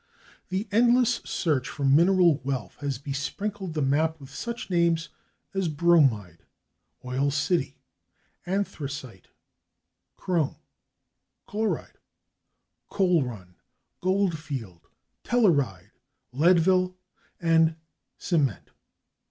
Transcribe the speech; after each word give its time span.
The 0.49 0.67
endless 0.71 1.21
search 1.25 1.69
for 1.69 1.85
mineral 1.85 2.39
wealth 2.39 2.77
has 2.77 2.97
besprinkled 2.97 3.75
the 3.75 3.83
map 3.83 4.19
with 4.19 4.31
such 4.31 4.67
names 4.71 5.09
as 5.53 5.69
/Bromide/, 5.69 6.39
/Oil 7.05 7.31
City/, 7.31 7.77
/Anthracite/, 8.47 9.25
/Chrome/, 10.17 10.57
/Chloride/, 11.47 11.97
/Coal 12.89 13.23
Run/, 13.29 13.57
/Goldfield/, 14.01 14.81
/Telluride/, 15.23 15.91
/Leadville/ 16.33 16.95
and 17.39 17.75
/Cement 18.19 18.69